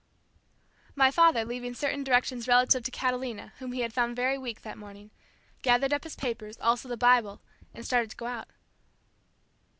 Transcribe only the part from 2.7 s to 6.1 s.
to Catalina whom he had found very weak that morning, gathered up